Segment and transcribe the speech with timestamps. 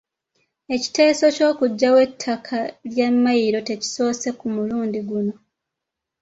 [0.75, 2.57] Ekiteeso ky’okuggyawo ettaka
[2.91, 5.33] lya mmayiro tekisoose ku mulundi guno.